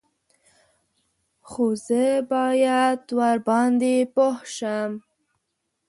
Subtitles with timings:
[1.49, 4.91] _خو زه بايد ورباندې پوه شم.